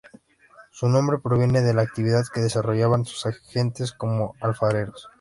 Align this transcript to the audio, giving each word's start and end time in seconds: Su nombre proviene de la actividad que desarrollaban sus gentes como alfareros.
Su 0.71 0.89
nombre 0.89 1.19
proviene 1.19 1.61
de 1.61 1.75
la 1.75 1.83
actividad 1.83 2.23
que 2.33 2.41
desarrollaban 2.41 3.05
sus 3.05 3.23
gentes 3.51 3.91
como 3.91 4.33
alfareros. 4.41 5.07